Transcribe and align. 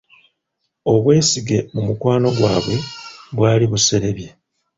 Obwesige 0.91 1.57
mu 1.73 1.81
mukwano 1.87 2.27
gwabwe 2.37 2.75
bwali 3.35 3.65
buserebye. 3.71 4.27